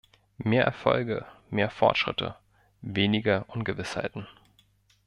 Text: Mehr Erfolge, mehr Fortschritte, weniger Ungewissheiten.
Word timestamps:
Mehr 0.39 0.63
Erfolge, 0.63 1.27
mehr 1.51 1.69
Fortschritte, 1.69 2.35
weniger 2.81 3.45
Ungewissheiten. 3.49 4.27